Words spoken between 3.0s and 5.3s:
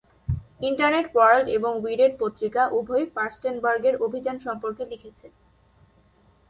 ফার্স্টেনবার্গের অভিযান সম্পর্কে লিখেছে।